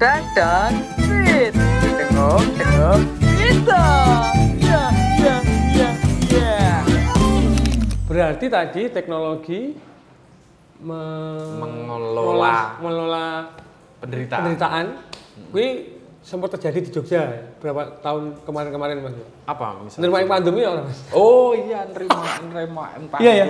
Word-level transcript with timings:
dan 0.00 0.72
fit. 0.96 1.52
Tengok, 1.52 2.40
tengok, 2.56 3.00
kita. 3.20 3.84
Ya, 4.56 4.84
ya, 5.20 5.36
ya, 5.76 5.90
ya. 6.32 6.56
Berarti 8.08 8.46
tadi 8.48 8.82
teknologi 8.88 9.76
me- 10.80 11.60
Mengelola. 11.60 12.80
mengelola 12.80 13.26
Penderitaan. 14.00 14.40
penderitaan. 14.42 14.86
Kui 15.52 15.68
sempat 16.20 16.56
terjadi 16.56 16.80
di 16.80 16.90
Jogja 16.90 17.20
berapa 17.60 18.00
tahun 18.00 18.40
kemarin-kemarin 18.40 19.04
mas? 19.04 19.14
Apa 19.44 19.84
misalnya? 19.84 20.00
Nerima 20.02 20.16
yang 20.18 20.30
pandemi 20.30 20.60
ya 20.60 20.68
orang 20.70 20.86
mas? 20.88 21.00
Oh 21.12 21.52
iya, 21.52 21.84
nerima 21.84 22.20
nerima 22.48 22.84
empati. 22.96 23.20
Iya, 23.24 23.32
ya? 23.36 23.46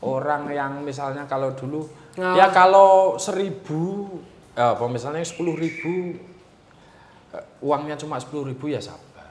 Orang 0.00 0.48
yang 0.48 0.80
misalnya 0.80 1.26
kalau 1.26 1.50
dulu 1.52 1.98
Nah. 2.10 2.34
ya 2.34 2.50
kalau 2.50 3.14
seribu, 3.16 4.18
apa 4.56 4.84
misalnya 4.90 5.22
sepuluh 5.22 5.54
ribu, 5.54 6.18
eh, 7.34 7.44
uangnya 7.62 7.94
cuma 8.00 8.18
sepuluh 8.18 8.50
ribu 8.50 8.70
ya 8.70 8.82
sabar. 8.82 9.30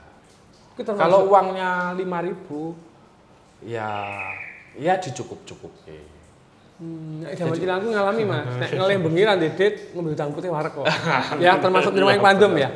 Kalau 0.80 1.28
uangnya 1.28 1.92
lima 2.00 2.24
ribu, 2.24 2.76
ya 3.64 4.16
ya 4.80 4.96
dicukup-cukupi. 4.96 6.20
Hmm, 6.80 7.28
zaman 7.36 7.60
cilik 7.60 7.76
aku 7.76 7.88
ngalami 7.92 8.24
mas, 8.24 8.48
nek 8.64 8.72
ngelih 8.72 8.98
bengi 9.04 9.22
ra 9.28 9.36
dedet 9.36 9.92
ngombe 9.92 10.16
utang 10.16 10.32
putih 10.32 10.48
warek 10.48 10.72
kok. 10.72 10.88
ya 11.44 11.60
termasuk 11.60 11.92
nerima 11.92 12.16
yang 12.16 12.24
pandem 12.24 12.52
ya. 12.56 12.70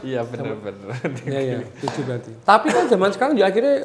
Iya 0.00 0.20
benar-benar. 0.24 0.94
Iya 1.26 1.40
iya, 1.42 1.56
setuju 1.76 2.00
berarti. 2.08 2.30
Tapi 2.40 2.66
kan 2.72 2.84
zaman 2.88 3.10
sekarang 3.12 3.34
juga 3.36 3.46
akhirnya 3.52 3.76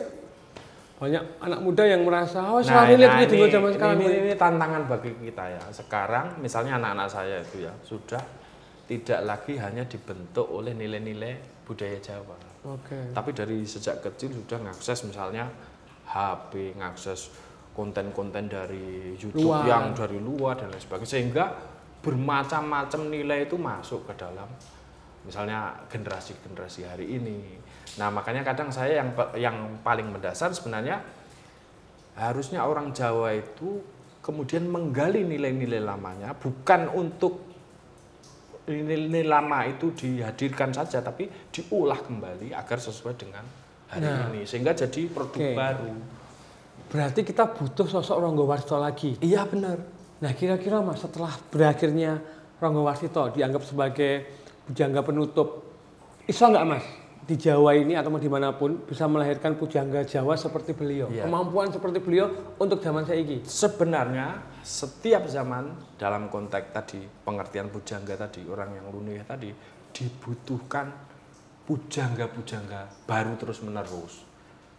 banyak 0.96 1.24
anak 1.44 1.60
muda 1.60 1.84
yang 1.84 2.08
merasa, 2.08 2.40
oh 2.56 2.64
selalu 2.64 3.04
lihat 3.04 3.28
video 3.28 3.44
ini, 3.44 3.52
zaman 3.52 3.72
sekarang. 3.76 4.00
ini, 4.00 4.16
ini 4.16 4.34
tantangan 4.40 4.82
bagi 4.88 5.12
kita 5.28 5.44
ya. 5.52 5.64
Sekarang 5.76 6.40
misalnya 6.40 6.80
anak-anak 6.80 7.08
saya 7.12 7.44
itu 7.44 7.68
ya 7.68 7.74
sudah 7.84 8.24
tidak 8.88 9.20
lagi 9.28 9.60
hanya 9.60 9.84
dibentuk 9.84 10.48
oleh 10.48 10.72
nilai-nilai 10.72 11.66
budaya 11.68 12.00
Jawa. 12.00 12.38
Oke. 12.64 13.12
Tapi 13.12 13.30
dari 13.36 13.68
sejak 13.68 14.00
kecil 14.08 14.32
sudah 14.40 14.72
ngakses 14.72 15.04
misalnya 15.04 15.52
HP, 16.08 16.80
ngakses 16.80 17.34
konten-konten 17.76 18.48
dari 18.48 19.20
YouTube 19.20 19.52
Luar. 19.52 19.68
yang 19.68 19.92
dari 19.92 20.16
luar 20.16 20.56
dan 20.56 20.72
lain 20.72 20.80
sebagainya 20.80 21.12
sehingga 21.12 21.46
bermacam-macam 22.00 23.02
nilai 23.12 23.50
itu 23.50 23.60
masuk 23.60 24.08
ke 24.08 24.14
dalam 24.16 24.48
misalnya 25.26 25.74
generasi-generasi 25.90 26.82
hari 26.86 27.18
ini. 27.18 27.58
Nah, 27.98 28.14
makanya 28.14 28.46
kadang 28.46 28.70
saya 28.70 29.02
yang 29.04 29.10
yang 29.36 29.58
paling 29.82 30.10
mendasar 30.14 30.54
sebenarnya 30.54 31.02
harusnya 32.16 32.64
orang 32.64 32.96
Jawa 32.96 33.36
itu 33.36 33.84
kemudian 34.24 34.66
menggali 34.66 35.22
nilai-nilai 35.28 35.84
lamanya 35.84 36.34
bukan 36.34 36.90
untuk 36.96 37.44
nilai-nilai 38.66 39.28
lama 39.28 39.62
itu 39.70 39.94
dihadirkan 39.94 40.74
saja 40.74 41.04
tapi 41.04 41.30
diolah 41.54 42.02
kembali 42.02 42.56
agar 42.56 42.82
sesuai 42.82 43.14
dengan 43.20 43.46
hari 43.92 44.10
Nah. 44.10 44.34
ini 44.34 44.42
sehingga 44.50 44.74
jadi 44.74 45.06
produk 45.12 45.38
Oke. 45.38 45.54
baru. 45.54 45.92
Berarti 46.90 47.22
kita 47.22 47.46
butuh 47.54 47.86
sosok 47.86 48.18
Ronggo 48.18 48.50
Warsito 48.50 48.78
lagi. 48.82 49.18
Iya 49.22 49.46
benar. 49.46 49.78
Nah 50.22 50.32
kira-kira 50.34 50.82
mas 50.82 51.04
setelah 51.04 51.34
berakhirnya 51.54 52.18
Ronggo 52.58 52.82
Warsito 52.82 53.30
dianggap 53.36 53.62
sebagai 53.62 54.26
pujangga 54.66 55.02
penutup, 55.06 55.64
bisa 56.26 56.50
nggak 56.50 56.66
mas 56.66 56.86
di 57.26 57.42
Jawa 57.42 57.74
ini 57.74 57.98
atau 57.98 58.14
di 58.22 58.30
mana 58.30 58.54
pun 58.54 58.86
bisa 58.86 59.10
melahirkan 59.10 59.58
pujangga 59.58 60.06
Jawa 60.06 60.38
seperti 60.38 60.78
beliau, 60.78 61.10
Iya. 61.10 61.26
kemampuan 61.26 61.74
seperti 61.74 61.98
beliau 61.98 62.30
untuk 62.62 62.78
zaman 62.86 63.02
saiki. 63.02 63.42
Sebenarnya 63.42 64.46
setiap 64.62 65.26
zaman 65.26 65.74
dalam 65.98 66.30
konteks 66.30 66.70
tadi 66.70 67.02
pengertian 67.02 67.74
pujangga 67.74 68.14
tadi 68.14 68.46
orang 68.46 68.78
yang 68.78 68.86
lunuh 68.94 69.18
tadi 69.26 69.50
dibutuhkan 69.90 70.94
pujangga-pujangga 71.66 73.10
baru 73.10 73.34
terus 73.42 73.58
menerus. 73.66 74.22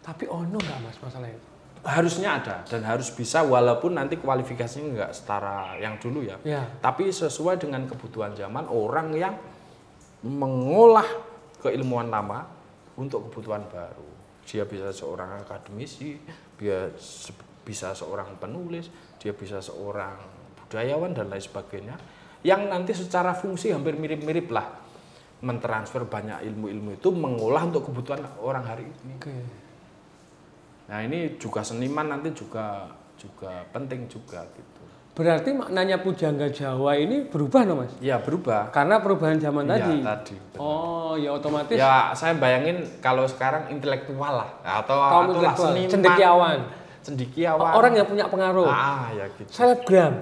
Tapi 0.06 0.30
ono 0.30 0.54
nggak 0.54 0.78
mas 0.86 0.98
masalah 1.02 1.26
itu? 1.26 1.46
Harusnya 1.82 2.38
ada 2.42 2.62
dan 2.66 2.82
harus 2.86 3.10
bisa 3.10 3.42
walaupun 3.42 3.94
nanti 3.94 4.18
kualifikasinya 4.18 4.90
nggak 4.94 5.12
setara 5.14 5.74
yang 5.82 5.98
dulu 5.98 6.22
ya. 6.22 6.38
Ya. 6.46 6.62
Tapi 6.78 7.10
sesuai 7.10 7.58
dengan 7.58 7.90
kebutuhan 7.90 8.38
zaman 8.38 8.70
orang 8.70 9.10
yang 9.18 9.34
mengolah 10.24 11.06
keilmuan 11.60 12.08
lama 12.08 12.46
untuk 12.96 13.28
kebutuhan 13.28 13.66
baru. 13.68 14.08
Dia 14.46 14.64
bisa 14.64 14.94
seorang 14.94 15.42
akademisi, 15.42 16.16
dia 16.56 16.88
bisa 17.66 17.92
seorang 17.92 18.38
penulis, 18.38 18.88
dia 19.18 19.34
bisa 19.34 19.58
seorang 19.58 20.16
budayawan 20.62 21.12
dan 21.12 21.26
lain 21.26 21.42
sebagainya. 21.42 21.96
Yang 22.46 22.62
nanti 22.70 22.92
secara 22.94 23.34
fungsi 23.34 23.74
hampir 23.74 23.98
mirip-mirip 23.98 24.48
lah 24.54 24.86
mentransfer 25.42 26.08
banyak 26.08 26.48
ilmu-ilmu 26.48 26.96
itu 26.96 27.12
mengolah 27.12 27.68
untuk 27.68 27.90
kebutuhan 27.90 28.24
orang 28.40 28.64
hari 28.64 28.84
ini. 28.88 29.14
Oke. 29.20 29.36
Nah 30.86 31.02
ini 31.02 31.36
juga 31.36 31.60
seniman 31.60 32.08
nanti 32.08 32.32
juga 32.32 32.88
juga 33.18 33.66
penting 33.74 34.06
juga 34.06 34.46
gitu. 34.54 34.75
Berarti 35.16 35.48
maknanya 35.50 35.96
pujangga 35.96 36.52
Jawa 36.52 36.92
ini 36.94 37.24
berubah 37.24 37.64
no 37.64 37.80
mas? 37.80 37.88
Ya 38.04 38.20
berubah. 38.20 38.68
Karena 38.68 39.00
perubahan 39.00 39.40
zaman 39.40 39.64
Iya, 39.64 39.72
tadi. 39.72 39.94
tadi. 40.04 40.34
benar. 40.36 40.60
Oh 40.60 41.16
ya 41.16 41.32
otomatis 41.32 41.72
Ya 41.72 42.12
saya 42.12 42.36
bayangin 42.36 42.84
kalau 43.00 43.24
sekarang 43.24 43.72
intelektual 43.72 44.44
lah 44.44 44.50
atau 44.60 44.92
kaum 44.92 45.08
atau 45.08 45.32
intelektual, 45.32 45.68
seniman, 45.72 45.88
cendekiawan, 45.88 46.58
cendekiawan. 47.00 47.70
orang 47.72 47.92
yang 47.94 48.04
punya 48.04 48.28
pengaruh, 48.28 48.68
ah 48.68 49.08
ya 49.10 49.24
gitu. 49.32 49.48
selebgram, 49.48 50.20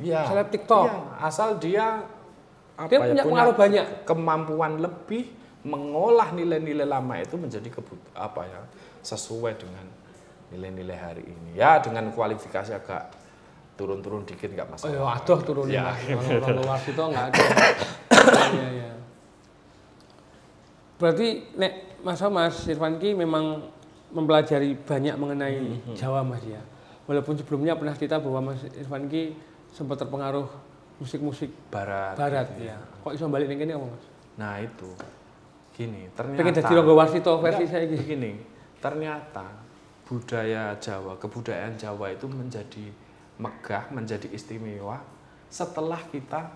Iya. 0.00 0.24
seleb 0.24 0.48
TikTok. 0.48 0.88
Iya, 0.88 1.00
asal 1.20 1.48
dia 1.60 1.86
apa 2.80 2.88
Dia 2.88 2.96
ya, 2.96 3.08
punya 3.12 3.22
pengaruh 3.28 3.52
banyak. 3.54 3.84
kemampuan 4.08 4.72
lebih 4.80 5.28
mengolah 5.60 6.32
nilai-nilai 6.32 6.88
lama 6.88 7.20
itu 7.20 7.36
menjadi 7.36 7.68
kebut 7.68 8.00
apa 8.16 8.48
ya 8.48 8.60
sesuai 9.04 9.52
dengan 9.60 9.84
nilai-nilai 10.48 10.96
hari 10.96 11.28
ini. 11.28 11.60
Ya 11.60 11.76
dengan 11.76 12.08
kualifikasi 12.08 12.72
agak 12.72 13.19
turun-turun 13.80 14.22
dikit 14.22 14.52
nggak 14.52 14.66
Oh 14.66 14.70
masalah. 14.70 14.92
ya 14.92 15.00
aduh 15.16 15.40
turunnya 15.40 15.82
Ya. 15.96 16.12
mas. 16.12 16.28
Orang 16.28 16.56
luar 16.58 16.80
itu 16.84 17.00
nggak 17.00 17.24
ada. 17.26 17.44
Iya 18.50 18.66
iya. 18.70 18.90
Berarti 20.96 21.26
nek 21.56 21.72
masa 22.00 22.28
Mas 22.28 22.60
Irfan 22.66 22.96
Ki 22.96 23.12
memang 23.14 23.64
mempelajari 24.10 24.76
banyak 24.76 25.16
mengenai 25.16 25.80
Hmm, 25.80 25.96
Jawa 25.96 26.20
Mas 26.20 26.44
ya. 26.44 26.60
Walaupun 27.04 27.34
sebelumnya 27.34 27.74
pernah 27.74 27.94
cerita 27.94 28.20
bahwa 28.20 28.52
Mas 28.52 28.60
Irfan 28.70 29.08
Ki 29.08 29.32
sempat 29.70 29.96
terpengaruh 29.96 30.46
musik-musik 30.98 31.48
Barat. 31.68 32.12
barat 32.14 32.52
ya. 32.54 32.76
Kok 33.00 33.16
iso 33.16 33.24
balik 33.26 33.48
ning 33.48 33.58
kene 33.58 33.74
Mas? 33.74 34.04
Nah 34.36 34.60
itu 34.60 34.92
gini 35.72 36.12
ternyata 36.12 36.36
Pengen 36.36 36.54
jadi 36.54 36.72
Ronggo 36.74 36.92
Warsito 36.94 37.32
versi 37.38 37.64
saya 37.64 37.88
gitu. 37.88 37.96
begini 37.96 38.36
ternyata 38.76 39.48
budaya 40.04 40.76
Jawa 40.76 41.16
kebudayaan 41.16 41.72
Jawa 41.74 42.10
itu 42.10 42.26
menjadi 42.26 42.84
megah 43.40 43.88
menjadi 43.88 44.28
istimewa 44.28 45.00
setelah 45.48 45.98
kita 46.12 46.52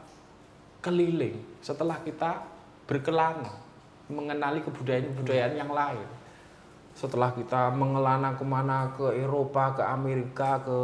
keliling 0.84 1.40
setelah 1.64 1.96
kita 2.04 2.44
berkelana 2.84 3.48
mengenali 4.12 4.60
kebudayaan-kebudayaan 4.60 5.54
yang 5.56 5.72
lain 5.72 6.04
setelah 6.92 7.32
kita 7.32 7.72
mengelana 7.72 8.36
ke 8.36 8.44
mana 8.44 8.92
ke 8.92 9.16
Eropa 9.16 9.80
ke 9.80 9.82
Amerika 9.82 10.60
ke 10.60 10.78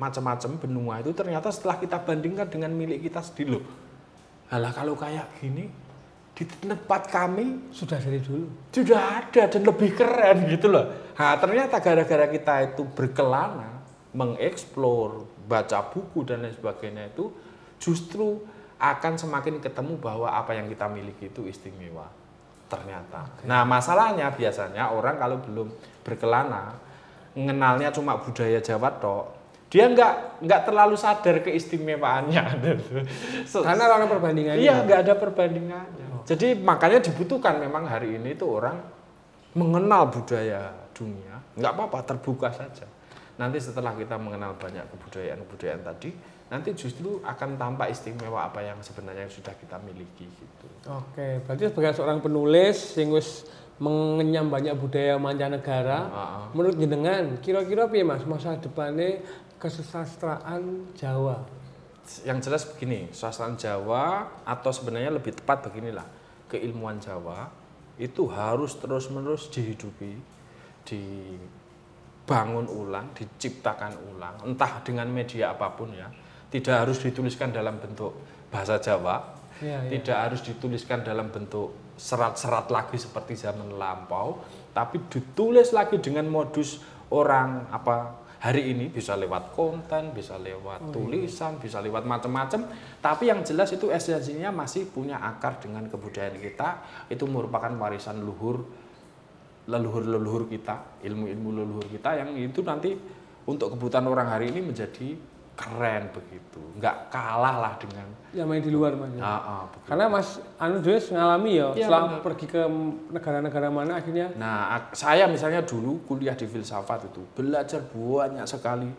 macam-macam 0.00 0.50
benua 0.56 0.94
itu 1.04 1.12
ternyata 1.12 1.52
setelah 1.52 1.76
kita 1.76 2.00
bandingkan 2.00 2.48
dengan 2.48 2.72
milik 2.72 3.04
kita 3.04 3.20
sendiri 3.20 3.60
loh 3.60 3.64
Alah 4.46 4.70
kalau 4.70 4.94
kayak 4.94 5.26
gini 5.42 5.66
di 6.36 6.44
tempat 6.46 7.08
kami 7.08 7.72
Sudah 7.72 7.98
dari 7.98 8.20
dulu. 8.20 8.46
sudah 8.70 9.24
ada 9.24 9.48
dan 9.48 9.62
lebih 9.64 9.96
keren 9.96 10.46
gitu 10.52 10.68
loh. 10.68 10.84
Nah, 11.16 11.34
ternyata 11.40 11.80
gara-gara 11.80 12.28
kita 12.28 12.54
itu 12.70 12.84
berkelana, 12.92 13.75
mengeksplor, 14.16 15.28
baca 15.44 15.92
buku 15.92 16.24
dan 16.24 16.40
lain 16.40 16.56
sebagainya 16.56 17.12
itu 17.12 17.28
justru 17.76 18.40
akan 18.80 19.20
semakin 19.20 19.60
ketemu 19.60 20.00
bahwa 20.00 20.32
apa 20.32 20.56
yang 20.56 20.72
kita 20.72 20.88
miliki 20.88 21.28
itu 21.28 21.44
istimewa. 21.44 22.08
Ternyata. 22.66 23.44
Nah, 23.44 23.62
masalahnya 23.62 24.32
biasanya 24.32 24.90
orang 24.90 25.20
kalau 25.20 25.36
belum 25.44 25.68
berkelana, 26.02 26.74
mengenalnya 27.36 27.92
cuma 27.92 28.16
budaya 28.18 28.58
Jawa 28.58 28.90
tok, 28.96 29.24
dia 29.70 29.86
nggak 29.86 30.42
nggak 30.42 30.60
terlalu 30.64 30.96
sadar 30.96 31.44
keistimewaannya. 31.44 32.42
So- 33.44 33.62
Karena 33.68 33.86
orang 33.92 34.08
perbandingannya. 34.08 34.64
Iya, 34.64 34.82
nggak 34.82 35.00
ada 35.06 35.14
perbandingannya. 35.14 36.06
Jadi 36.26 36.58
makanya 36.58 36.98
dibutuhkan 37.04 37.60
memang 37.62 37.86
hari 37.86 38.18
ini 38.18 38.34
tuh 38.34 38.58
orang 38.58 38.82
mengenal 39.54 40.10
budaya 40.10 40.74
dunia. 40.90 41.38
Nggak 41.54 41.72
apa-apa, 41.76 41.98
terbuka 42.02 42.50
saja. 42.50 42.88
Nanti 43.36 43.60
setelah 43.60 43.92
kita 43.92 44.16
mengenal 44.16 44.56
banyak 44.56 44.84
kebudayaan-kebudayaan 44.96 45.84
tadi, 45.84 46.10
nanti 46.48 46.72
justru 46.72 47.20
akan 47.20 47.60
tampak 47.60 47.92
istimewa 47.92 48.48
apa 48.48 48.64
yang 48.64 48.80
sebenarnya 48.80 49.28
sudah 49.28 49.52
kita 49.60 49.76
miliki 49.84 50.24
gitu. 50.24 50.66
Oke, 50.88 51.44
berarti 51.44 51.68
sebagai 51.68 51.92
seorang 52.00 52.24
penulis 52.24 52.96
yang 52.96 53.12
wis 53.12 53.44
mengenyam 53.76 54.48
banyak 54.48 54.72
budaya 54.80 55.20
mancanegara, 55.20 56.08
Heeh. 56.08 56.44
menurut 56.56 56.76
jenengan 56.80 57.36
kira-kira 57.44 57.84
piye 57.92 58.08
Mas 58.08 58.24
masa 58.24 58.56
depannya 58.56 59.20
kesusastraan 59.60 60.96
Jawa? 60.96 61.44
yang 62.22 62.38
jelas 62.38 62.62
begini, 62.70 63.10
sastra 63.10 63.50
Jawa 63.58 64.30
atau 64.46 64.70
sebenarnya 64.70 65.10
lebih 65.10 65.34
tepat 65.34 65.66
beginilah, 65.66 66.06
keilmuan 66.46 67.02
Jawa 67.02 67.50
itu 67.98 68.30
harus 68.30 68.78
terus-menerus 68.78 69.50
dihidupi, 69.50 70.14
dibangun 72.26 72.66
ulang, 72.66 73.14
diciptakan 73.14 73.94
ulang, 74.10 74.34
entah 74.42 74.82
dengan 74.82 75.06
media 75.06 75.54
apa 75.54 75.70
pun 75.70 75.94
ya. 75.94 76.10
Tidak 76.50 76.74
harus 76.74 76.98
dituliskan 76.98 77.54
dalam 77.54 77.78
bentuk 77.78 78.18
bahasa 78.50 78.82
Jawa, 78.82 79.38
Ya, 79.56 79.80
ya. 79.80 79.88
tidak 79.88 80.18
harus 80.20 80.40
dituliskan 80.44 81.00
dalam 81.00 81.32
bentuk 81.32 81.72
serat-serat 81.96 82.68
lagi 82.68 82.98
seperti 83.00 83.38
zaman 83.38 83.78
lampau, 83.78 84.42
tapi 84.74 85.00
ditulis 85.08 85.72
lagi 85.72 85.96
dengan 86.02 86.28
modus 86.28 86.82
orang 87.08 87.64
apa 87.72 88.26
hari 88.42 88.74
ini 88.74 88.92
bisa 88.92 89.16
lewat 89.16 89.56
konten, 89.56 90.12
bisa 90.12 90.36
lewat 90.36 90.92
tulisan, 90.92 91.56
bisa 91.56 91.80
lewat 91.80 92.04
macam-macam. 92.04 92.68
Tapi 93.00 93.32
yang 93.32 93.40
jelas 93.46 93.72
itu 93.72 93.88
esensinya 93.88 94.52
masih 94.52 94.90
punya 94.92 95.16
akar 95.24 95.56
dengan 95.56 95.88
kebudayaan 95.88 96.36
kita. 96.36 96.84
Itu 97.08 97.24
merupakan 97.24 97.72
warisan 97.80 98.20
luhur 98.20 98.60
leluhur-leluhur 99.66 100.46
kita, 100.46 101.02
ilmu-ilmu 101.02 101.48
leluhur 101.62 101.86
kita 101.90 102.22
yang 102.22 102.30
itu 102.38 102.62
nanti 102.62 102.94
untuk 103.46 103.74
kebutuhan 103.74 104.06
orang 104.06 104.28
hari 104.30 104.50
ini 104.54 104.62
menjadi 104.62 105.18
keren 105.56 106.12
begitu, 106.12 106.60
nggak 106.76 107.08
kalah 107.08 107.56
lah 107.64 107.74
dengan 107.80 108.04
yang 108.36 108.44
main 108.44 108.60
di 108.60 108.68
luar 108.68 108.92
mas. 108.92 109.08
ya. 109.16 109.24
ah, 109.24 109.40
ah, 109.40 109.62
begitu. 109.72 109.88
Karena 109.88 110.04
Mas 110.12 110.28
Anu 110.60 110.84
juga 110.84 111.00
ngalami 111.00 111.50
ya, 111.56 111.68
Iya, 111.72 111.88
setelah 111.88 112.02
benar. 112.04 112.20
pergi 112.28 112.46
ke 112.46 112.62
negara-negara 113.08 113.66
mana 113.72 113.92
akhirnya 113.96 114.26
Nah, 114.36 114.92
saya 114.92 115.24
misalnya 115.24 115.64
dulu 115.64 116.04
kuliah 116.04 116.36
di 116.36 116.44
filsafat 116.44 117.08
itu 117.08 117.24
belajar 117.32 117.80
banyak 117.88 118.44
sekali 118.44 118.92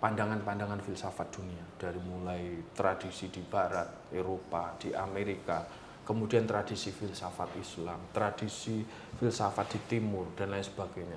pandangan-pandangan 0.00 0.80
filsafat 0.80 1.28
dunia 1.28 1.62
dari 1.76 2.00
mulai 2.00 2.72
tradisi 2.72 3.28
di 3.28 3.44
barat, 3.44 4.10
Eropa, 4.16 4.74
di 4.80 4.96
Amerika, 4.96 5.62
kemudian 6.12 6.44
tradisi 6.44 6.92
filsafat 6.92 7.56
Islam, 7.56 8.12
tradisi 8.12 8.84
filsafat 9.16 9.72
di 9.72 9.80
timur 9.88 10.28
dan 10.36 10.52
lain 10.52 10.60
sebagainya. 10.60 11.16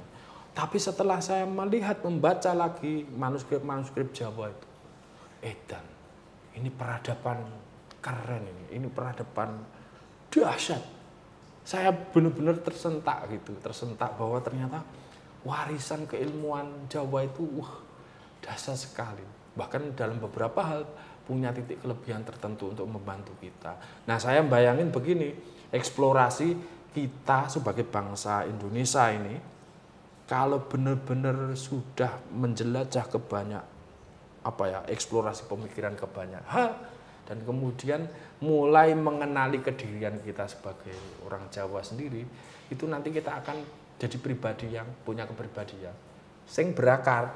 Tapi 0.56 0.80
setelah 0.80 1.19
saya 1.19 1.44
melihat 1.44 2.00
membaca 2.00 2.56
lagi 2.56 3.03
manuskrip-manuskrip 3.12 4.15
Jawa 4.15 4.56
itu, 4.56 4.69
edan, 5.44 5.83
ini 6.56 6.71
peradaban 6.71 7.44
keren 8.00 8.47
ini, 8.47 8.80
ini 8.80 8.88
peradaban 8.88 9.59
dahsyat 10.31 10.95
saya 11.65 11.89
benar-benar 11.89 12.62
tersentak 12.62 13.25
gitu, 13.33 13.57
tersentak 13.57 14.13
bahwa 14.21 14.38
ternyata 14.38 14.86
warisan 15.42 16.06
keilmuan 16.06 16.86
Jawa 16.86 17.25
itu 17.25 17.42
wah 17.57 17.81
dahsyat 18.45 18.77
sekali. 18.77 19.25
Bahkan 19.57 19.97
dalam 19.97 20.21
beberapa 20.21 20.62
hal 20.62 20.86
punya 21.25 21.50
titik 21.50 21.81
kelebihan 21.81 22.22
tertentu 22.22 22.72
untuk 22.72 22.86
membantu 22.86 23.33
kita. 23.42 23.75
Nah, 24.06 24.22
saya 24.22 24.45
bayangin 24.45 24.94
begini, 24.94 25.33
eksplorasi 25.74 26.56
kita 26.95 27.51
sebagai 27.51 27.83
bangsa 27.83 28.48
Indonesia 28.48 29.12
ini 29.12 29.36
kalau 30.25 30.63
benar-benar 30.66 31.54
sudah 31.54 32.24
menjelajah 32.31 33.06
ke 33.12 33.19
banyak 33.19 33.63
apa 34.45 34.63
ya 34.69 34.80
eksplorasi 34.88 35.50
pemikiran 35.50 35.98
ke 35.98 36.06
banyak 36.07 36.42
hal 36.48 36.72
dan 37.25 37.42
kemudian 37.42 38.06
mulai 38.39 38.94
mengenali 38.94 39.60
kedirian 39.60 40.21
kita 40.21 40.45
sebagai 40.45 40.94
orang 41.25 41.50
Jawa 41.50 41.81
sendiri 41.81 42.21
itu 42.69 42.86
nanti 42.86 43.10
kita 43.10 43.42
akan 43.42 43.57
jadi 43.98 44.18
pribadi 44.21 44.69
yang 44.71 44.86
punya 45.01 45.25
kepribadian 45.25 45.94
sing 46.45 46.78
berakar 46.78 47.33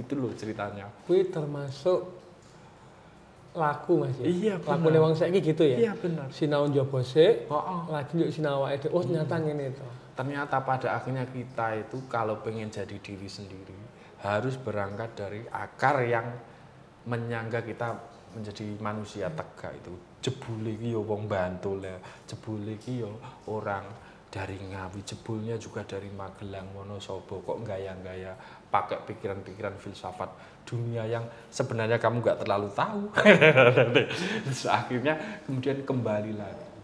itu 0.00 0.16
loh 0.16 0.32
ceritanya 0.32 0.88
kui 1.04 1.28
termasuk 1.28 2.23
laku 3.54 4.02
Mas 4.02 4.18
ya. 4.18 4.26
Iya, 4.26 4.54
Laku 4.58 4.90
benar. 4.90 5.00
wong 5.06 5.14
saiki 5.14 5.38
gitu 5.38 5.62
ya. 5.62 5.78
iya 5.78 5.92
benar 5.94 6.26
Sinau 6.34 6.66
njobo 6.66 6.98
sik, 7.06 7.46
oh, 7.46 7.54
oh. 7.54 7.80
lagi 7.94 8.18
njuk 8.18 8.30
sinau 8.34 8.66
awake 8.66 8.82
dhewe. 8.82 8.98
Oh, 8.98 9.02
ternyata 9.06 9.34
ngene 9.38 9.66
to. 9.70 9.86
ternyata 10.14 10.56
pada 10.62 10.94
akhirnya 10.94 11.26
kita 11.26 11.86
itu 11.86 12.02
kalau 12.10 12.38
pengen 12.42 12.70
jadi 12.70 12.98
diri 12.98 13.26
sendiri 13.30 13.78
harus 14.22 14.54
berangkat 14.58 15.10
dari 15.14 15.40
akar 15.50 16.02
yang 16.06 16.26
menyangga 17.06 17.62
kita 17.62 17.94
menjadi 18.34 18.66
manusia 18.82 19.30
tegak 19.30 19.74
itu 19.78 19.94
jebule 20.18 20.74
iki 20.74 20.90
ya 20.94 21.00
wong 21.02 21.30
Bantul 21.30 21.82
ya 21.82 21.98
jebule 22.26 22.74
iki 22.74 23.02
ya 23.02 23.10
orang 23.46 23.84
dari 24.34 24.58
Ngawi 24.58 25.06
jebulnya 25.06 25.54
juga 25.54 25.86
dari 25.86 26.10
Magelang 26.10 26.74
Wonosobo 26.74 27.38
kok 27.46 27.62
gaya-gaya 27.62 28.34
pakai 28.66 29.06
pikiran-pikiran 29.06 29.78
filsafat 29.78 30.26
dunia 30.66 31.06
yang 31.06 31.22
sebenarnya 31.54 32.02
kamu 32.02 32.18
nggak 32.18 32.42
terlalu 32.42 32.66
tahu 32.74 33.14
Terus 34.50 34.66
akhirnya 34.66 35.14
kemudian 35.46 35.86
kembali 35.86 36.34
lagi 36.34 36.74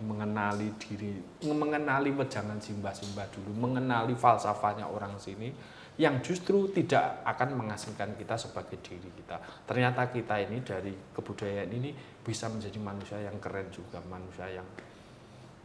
mengenali 0.00 0.72
diri, 0.80 1.12
mengenali 1.44 2.08
wejangan 2.16 2.56
simbah-simbah 2.56 3.28
dulu, 3.36 3.52
mengenali 3.52 4.16
falsafahnya 4.16 4.88
orang 4.88 5.12
sini 5.20 5.52
yang 6.00 6.24
justru 6.24 6.72
tidak 6.72 7.20
akan 7.28 7.60
mengasingkan 7.60 8.16
kita 8.16 8.32
sebagai 8.40 8.80
diri 8.80 9.12
kita. 9.12 9.36
Ternyata 9.68 10.08
kita 10.08 10.40
ini 10.40 10.64
dari 10.64 10.96
kebudayaan 11.12 11.68
ini 11.68 11.92
bisa 12.24 12.48
menjadi 12.48 12.80
manusia 12.80 13.18
yang 13.20 13.36
keren 13.36 13.68
juga, 13.68 14.00
manusia 14.08 14.48
yang 14.48 14.64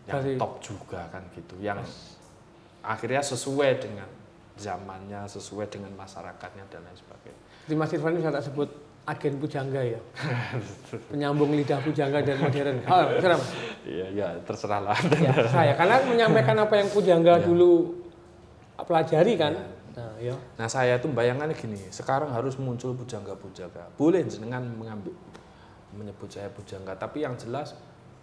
yang 0.05 0.21
Dari- 0.21 0.37
top 0.37 0.53
juga 0.61 1.01
kan 1.09 1.23
gitu, 1.33 1.55
yang 1.61 1.81
akhirnya 2.85 3.21
sesuai 3.25 3.81
dengan 3.81 4.09
zamannya, 4.55 5.25
sesuai 5.27 5.67
dengan 5.67 5.91
masyarakatnya 5.97 6.63
dan 6.71 6.85
lain 6.85 6.97
sebagainya. 6.97 7.41
Jadi 7.65 7.75
Mas 7.75 7.91
Irfan 7.91 8.15
bisa 8.15 8.29
tak 8.29 8.45
sebut 8.45 8.69
agen 9.05 9.33
pujangga 9.37 9.81
ya. 9.81 10.01
Penyambung 11.11 11.53
lidah 11.53 11.81
pujangga 11.81 12.21
dan 12.21 12.37
modern. 12.41 12.77
Oh, 12.85 13.03
terserah 13.17 13.37
Mas. 13.37 13.51
Iya, 13.85 14.05
ya 14.13 14.27
terserah 14.45 14.81
lah. 14.81 14.97
Ya, 15.21 15.33
saya 15.49 15.73
karena 15.77 16.01
menyampaikan 16.05 16.57
apa 16.57 16.73
yang 16.77 16.89
pujangga 16.89 17.41
dulu 17.41 18.01
pelajari 18.81 19.33
kan. 19.37 19.53
Nah, 19.95 20.11
ya. 20.19 20.35
Nah 20.59 20.67
saya 20.67 20.99
tuh 20.99 21.07
bayangannya 21.13 21.55
gini, 21.55 21.79
sekarang 21.87 22.27
harus 22.33 22.59
muncul 22.59 22.91
pujangga-pujangga. 22.97 23.95
Boleh 23.95 24.27
jenengan 24.27 24.61
mengambil 24.61 25.15
menyebut 25.95 26.27
saya 26.27 26.51
pujangga, 26.51 26.99
tapi 26.99 27.23
yang 27.23 27.39
jelas 27.39 27.71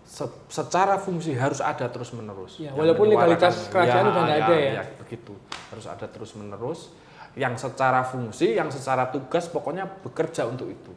se- 0.05 0.43
secara 0.51 0.99
fungsi 0.99 1.33
harus 1.35 1.63
ada 1.63 1.89
terus 1.89 2.13
menerus. 2.13 2.59
Ya, 2.59 2.75
walaupun 2.75 3.11
legalitas 3.11 3.71
kerajaan 3.71 4.13
udah 4.13 4.23
nggak 4.27 4.41
ada 4.45 4.57
ya. 4.57 4.83
begitu, 4.99 5.35
harus 5.73 5.87
ada 5.89 6.07
terus 6.07 6.35
menerus. 6.37 6.93
Yang 7.33 7.65
secara 7.65 8.05
fungsi, 8.05 8.61
yang 8.61 8.69
secara 8.69 9.09
tugas, 9.09 9.49
pokoknya 9.49 9.89
bekerja 10.05 10.45
untuk 10.45 10.69
itu. 10.69 10.93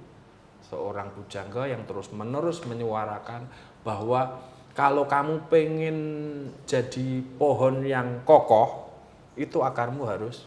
Seorang 0.68 1.16
pujangga 1.16 1.64
yang 1.64 1.88
terus 1.88 2.12
menerus 2.12 2.60
menyuarakan 2.68 3.48
bahwa 3.88 4.44
kalau 4.76 5.08
kamu 5.08 5.48
pengen 5.48 5.98
jadi 6.68 7.24
pohon 7.40 7.88
yang 7.88 8.28
kokoh, 8.28 8.92
itu 9.40 9.64
akarmu 9.64 10.04
harus 10.04 10.44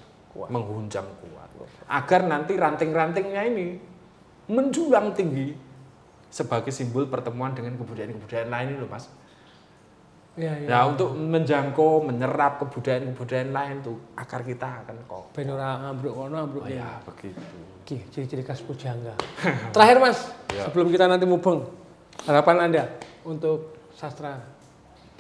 menghunjam 0.52 1.08
kuat. 1.24 1.48
Agar 1.88 2.28
nanti 2.28 2.52
ranting-rantingnya 2.52 3.42
ini 3.48 3.80
menjulang 4.52 5.16
tinggi 5.16 5.67
sebagai 6.28 6.70
simbol 6.70 7.08
pertemuan 7.08 7.56
dengan 7.56 7.74
kebudayaan-kebudayaan 7.76 8.50
lain 8.52 8.68
itu, 8.76 8.86
Mas. 8.86 9.08
Ya, 10.38 10.54
ya. 10.54 10.68
Nah, 10.70 10.82
untuk 10.86 11.18
menjangkau, 11.18 12.06
menyerap 12.06 12.62
kebudayaan-kebudayaan 12.62 13.50
lain 13.50 13.76
tuh 13.82 13.98
akar 14.14 14.46
kita 14.46 14.86
akan 14.86 14.94
kokoh. 15.10 15.34
Ben 15.34 15.50
ora 15.50 15.82
ambruk 15.90 16.14
kono 16.14 16.36
ambruk 16.38 16.62
Oh, 16.62 16.70
ya, 16.70 17.02
begitu. 17.02 17.42
Oke, 17.82 18.06
ciri-ciri 18.14 18.46
khas 18.46 18.62
pujangga. 18.62 19.18
Terakhir 19.74 19.98
Mas, 19.98 20.30
Ya. 20.54 20.64
sebelum 20.70 20.88
kita 20.88 21.10
nanti 21.10 21.26
mubeng, 21.26 21.66
harapan 22.22 22.70
Anda 22.70 22.84
untuk 23.26 23.76
sastra 23.92 24.38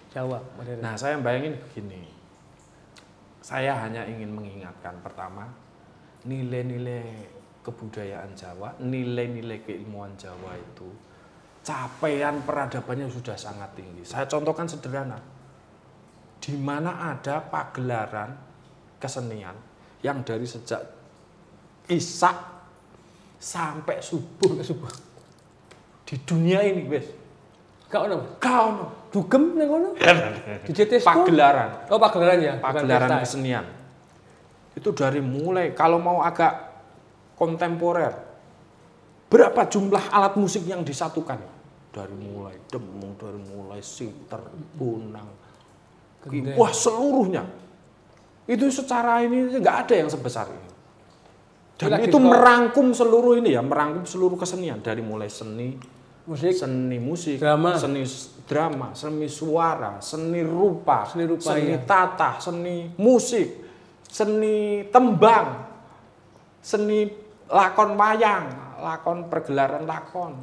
Jawa 0.08 0.38
modern. 0.56 0.80
Nah, 0.80 0.94
saya 0.94 1.18
bayangin 1.18 1.58
begini. 1.58 2.06
Saya 3.42 3.74
hanya 3.74 4.04
ingin 4.04 4.28
mengingatkan 4.30 5.00
pertama 5.02 5.48
nilai-nilai 6.22 7.26
kebudayaan 7.68 8.32
Jawa, 8.32 8.80
nilai-nilai 8.80 9.60
keilmuan 9.60 10.16
Jawa 10.16 10.56
itu 10.56 10.88
capaian 11.60 12.40
peradabannya 12.40 13.12
sudah 13.12 13.36
sangat 13.36 13.76
tinggi. 13.76 14.00
Saya 14.08 14.24
contohkan 14.24 14.64
sederhana. 14.64 15.20
Di 16.40 16.56
mana 16.56 17.12
ada 17.12 17.44
pagelaran 17.44 18.32
kesenian 18.96 19.52
yang 20.00 20.24
dari 20.24 20.48
sejak 20.48 20.80
Isak 21.88 22.36
sampai 23.36 24.00
subuh 24.00 24.60
Ke 24.60 24.64
subuh. 24.64 24.92
di 26.08 26.16
dunia 26.24 26.64
ini, 26.64 26.88
wes. 26.88 27.04
Ono. 27.92 28.16
Mas? 28.16 28.36
Kau 28.40 28.66
no. 28.76 28.86
Dugem 29.08 29.56
ning 29.56 29.68
kono? 29.68 29.96
Di 30.64 30.72
JTS 30.72 31.00
Pagelaran. 31.00 31.88
Oh, 31.88 31.96
pagelaran 31.96 32.40
ya. 32.44 32.54
pagelaran 32.60 33.08
ya? 33.08 33.24
kesenian 33.24 33.64
itu 34.78 34.94
dari 34.94 35.18
mulai 35.18 35.74
kalau 35.74 35.98
mau 35.98 36.22
agak 36.22 36.67
kontemporer. 37.38 38.26
Berapa 39.30 39.70
jumlah 39.70 40.10
alat 40.10 40.34
musik 40.34 40.66
yang 40.66 40.82
disatukan? 40.82 41.38
Dari 41.88 42.16
mulai 42.18 42.58
demung 42.68 43.14
dari 43.16 43.40
mulai 43.40 43.80
siter 43.80 44.42
bonang 44.76 45.28
Gendeng. 46.26 46.58
wah 46.58 46.72
seluruhnya. 46.74 47.46
Itu 48.48 48.68
secara 48.72 49.22
ini 49.22 49.54
nggak 49.54 49.76
ada 49.86 49.94
yang 49.94 50.10
sebesar 50.10 50.50
ini. 50.50 50.68
Dan 51.78 51.94
Lagi 51.94 52.10
itu 52.10 52.18
merangkum 52.18 52.90
seluruh 52.90 53.38
ini 53.38 53.54
ya, 53.54 53.62
merangkum 53.62 54.02
seluruh 54.02 54.34
kesenian. 54.34 54.82
Dari 54.82 54.98
mulai 54.98 55.30
seni, 55.30 55.78
musik, 56.26 56.50
seni 56.58 56.98
musik, 56.98 57.38
Drama. 57.38 57.78
seni 57.78 58.02
drama, 58.48 58.88
seni 58.96 59.28
suara, 59.30 60.02
seni 60.02 60.40
rupa, 60.42 61.06
Seni 61.06 61.28
rupa, 61.28 61.54
seni 61.54 61.76
iya. 61.76 61.78
tata, 61.84 62.40
seni 62.42 62.90
musik, 62.98 63.48
seni 64.08 64.88
tembang, 64.88 65.68
seni 66.64 67.27
lakon 67.48 67.96
wayang, 67.96 68.46
lakon 68.80 69.18
pergelaran 69.32 69.84
lakon. 69.88 70.36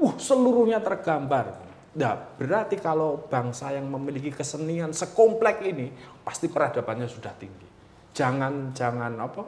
Uh, 0.00 0.14
seluruhnya 0.16 0.80
tergambar. 0.80 1.60
Nah, 1.90 2.14
berarti 2.38 2.78
kalau 2.78 3.26
bangsa 3.26 3.74
yang 3.74 3.90
memiliki 3.90 4.30
kesenian 4.30 4.94
sekomplek 4.94 5.60
ini 5.66 5.90
pasti 6.22 6.46
peradabannya 6.46 7.10
sudah 7.10 7.34
tinggi. 7.34 7.68
Jangan 8.14 8.70
jangan 8.72 9.12
apa? 9.18 9.42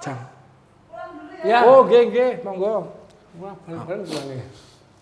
Jangan. 0.00 0.28
ya. 1.44 1.68
Oh, 1.68 1.84
ge 1.84 2.08
ge, 2.08 2.28
monggo. 2.40 2.88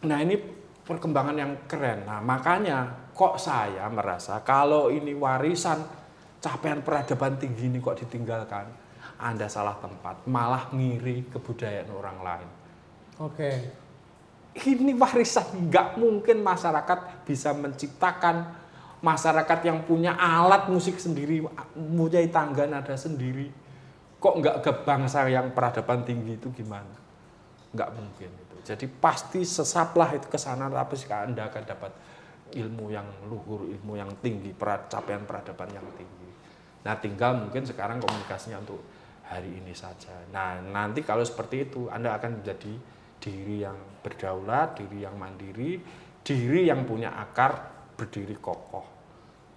Nah 0.04 0.18
ini 0.20 0.36
perkembangan 0.84 1.36
yang 1.38 1.52
keren. 1.64 2.04
Nah 2.04 2.20
makanya 2.20 3.08
kok 3.16 3.40
saya 3.40 3.88
merasa 3.90 4.38
kalau 4.44 4.92
ini 4.92 5.16
warisan 5.16 5.82
capaian 6.38 6.84
peradaban 6.84 7.34
tinggi 7.34 7.66
ini 7.66 7.82
kok 7.82 7.98
ditinggalkan, 7.98 8.70
Anda 9.18 9.50
salah 9.50 9.74
tempat, 9.82 10.24
malah 10.30 10.70
ngiri 10.70 11.26
kebudayaan 11.34 11.90
orang 11.90 12.18
lain. 12.22 12.48
Oke. 13.18 13.50
Ini 14.58 14.94
warisan, 14.94 15.70
nggak 15.70 15.98
mungkin 15.98 16.42
masyarakat 16.42 17.26
bisa 17.26 17.54
menciptakan 17.54 18.46
masyarakat 18.98 19.58
yang 19.62 19.86
punya 19.86 20.18
alat 20.18 20.66
musik 20.66 20.98
sendiri, 20.98 21.42
punya 21.74 22.26
tangga 22.30 22.66
nada 22.66 22.94
sendiri. 22.98 23.50
Kok 24.18 24.34
nggak 24.42 24.56
ke 24.66 24.72
bangsa 24.82 25.26
yang 25.30 25.54
peradaban 25.54 26.02
tinggi 26.02 26.34
itu 26.34 26.50
gimana? 26.50 26.90
Nggak 27.70 27.90
mungkin 27.94 28.30
itu. 28.34 28.56
Jadi 28.66 28.86
pasti 28.90 29.46
sesaplah 29.46 30.10
itu 30.18 30.26
ke 30.26 30.38
sana, 30.38 30.66
tapi 30.66 30.98
Anda 31.10 31.46
akan 31.46 31.62
dapat 31.62 31.92
ilmu 32.54 32.90
yang 32.90 33.06
luhur, 33.30 33.66
ilmu 33.66 33.94
yang 33.94 34.10
tinggi, 34.18 34.50
capaian 34.90 35.22
peradaban 35.22 35.70
yang 35.70 35.86
tinggi. 35.94 36.30
Nah 36.82 36.98
tinggal 36.98 37.38
mungkin 37.38 37.62
sekarang 37.62 38.02
komunikasinya 38.02 38.58
untuk 38.62 38.82
hari 39.28 39.60
ini 39.60 39.76
saja. 39.76 40.12
Nah 40.32 40.60
nanti 40.64 41.04
kalau 41.04 41.22
seperti 41.22 41.68
itu 41.68 41.86
Anda 41.92 42.16
akan 42.16 42.40
menjadi 42.40 42.72
diri 43.20 43.62
yang 43.62 43.76
berdaulat, 44.00 44.80
diri 44.80 45.04
yang 45.04 45.14
mandiri, 45.20 45.78
diri 46.24 46.66
yang 46.66 46.88
punya 46.88 47.12
akar, 47.12 47.68
berdiri 47.98 48.38
kokoh, 48.40 48.86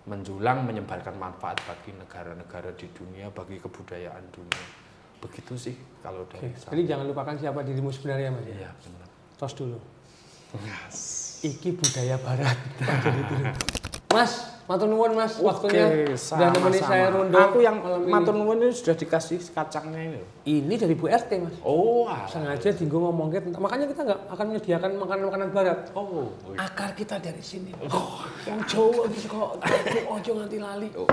menjulang 0.10 0.66
menyebarkan 0.68 1.16
manfaat 1.16 1.62
bagi 1.64 1.96
negara-negara 1.96 2.74
di 2.76 2.90
dunia, 2.92 3.32
bagi 3.32 3.62
kebudayaan 3.62 4.26
dunia. 4.34 4.66
Begitu 5.22 5.54
sih 5.56 5.76
kalau 6.02 6.26
Oke. 6.26 6.42
dari 6.42 6.58
saya. 6.58 6.74
Jadi 6.74 6.84
jangan 6.90 7.06
lupakan 7.06 7.36
siapa 7.38 7.60
dirimu 7.62 7.94
sebenarnya, 7.94 8.30
Mas. 8.34 8.46
Iya 8.50 8.70
benar. 8.74 9.08
Tos 9.38 9.54
dulu. 9.54 9.78
Iki 11.42 11.70
budaya 11.80 12.18
barat. 12.20 12.58
Mas, 14.14 14.61
matur 14.72 14.88
nuwun 14.88 15.12
Mas, 15.12 15.36
waktunya 15.36 15.84
Oke, 15.84 16.16
sudah 16.16 16.48
sama-sama. 16.48 16.88
saya 16.88 17.12
rondo. 17.12 17.36
Aku 17.36 17.60
yang 17.60 17.76
matur 18.08 18.32
nuwun 18.32 18.56
ini 18.58 18.72
sudah 18.72 18.96
dikasih 18.96 19.44
kacangnya 19.52 20.00
ini. 20.00 20.16
loh. 20.16 20.28
Ini 20.42 20.74
dari 20.80 20.96
Bu 20.96 21.12
RT, 21.12 21.32
Mas. 21.38 21.56
Oh, 21.60 22.08
alah. 22.08 22.24
Sengaja 22.24 22.72
Dinggo 22.72 23.04
ngomongnya 23.04 23.44
tentang 23.44 23.60
makanya 23.60 23.92
kita 23.92 24.02
nggak 24.08 24.20
akan 24.32 24.46
menyediakan 24.48 24.90
makanan-makanan 24.96 25.48
barat. 25.52 25.80
oh, 25.92 26.32
Akar 26.56 26.96
kita 26.96 27.20
dari 27.20 27.44
sini. 27.44 27.76
Oh, 27.84 28.24
yang 28.48 28.64
Jawa 28.64 29.12
bisa 29.12 29.28
kok 29.28 29.60
ojo 30.08 30.32
nganti 30.40 30.58
lali. 30.58 30.88
oh. 30.96 31.10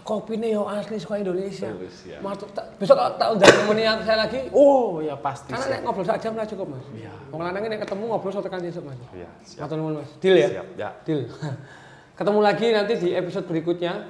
Kopinya 0.00 0.46
yo 0.46 0.62
asli 0.64 1.02
suka 1.02 1.18
Indonesia. 1.18 1.66
Oh, 1.66 1.82
siap. 1.82 2.20
Matur 2.22 2.46
tak- 2.54 2.70
besok 2.78 2.94
tak 2.94 3.18
tak 3.18 3.28
undang 3.34 3.50
nemenin 3.50 3.98
saya 4.06 4.18
lagi. 4.22 4.46
oh 4.52 5.02
ya 5.02 5.18
pasti. 5.18 5.50
Karena 5.50 5.66
nek 5.74 5.80
ngobrol 5.82 6.06
sak 6.06 6.22
jam 6.22 6.38
lah 6.38 6.46
cukup, 6.46 6.70
Mas. 6.70 6.86
Iya. 6.94 7.10
Wong 7.34 7.42
lanang 7.42 7.66
nek 7.66 7.82
ketemu 7.82 8.04
ngobrol 8.06 8.30
satu 8.30 8.46
kali 8.46 8.70
esuk, 8.70 8.86
Mas. 8.86 8.94
Iya, 9.10 9.26
siap. 9.42 9.66
Matur 9.66 9.76
nuwun, 9.82 9.94
Mas. 9.98 10.10
Deal 10.22 10.36
ya? 10.38 10.48
Siap, 10.54 10.66
ya. 10.78 10.88
Deal. 11.02 11.26
Ketemu 12.16 12.40
lagi 12.40 12.72
nanti 12.72 12.96
di 12.96 13.12
episode 13.12 13.44
berikutnya 13.44 14.08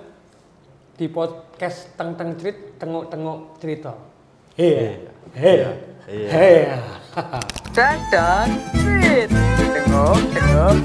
di 0.95 1.11
podcast 1.11 1.91
Teng 1.99 2.15
Teng 2.15 2.39
Cerit 2.39 2.79
Tengok 2.79 3.11
Tengok 3.11 3.59
Cerita. 3.59 3.99
Iya. 5.35 5.75
Iya. 6.07 6.79
Dang 7.75 7.99
dang, 8.15 8.51
sweet. 8.79 9.27
Tengok, 9.59 10.23
tengok, 10.31 10.79